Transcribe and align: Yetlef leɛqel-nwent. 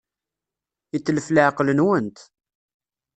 Yetlef 0.93 1.27
leɛqel-nwent. 1.31 2.17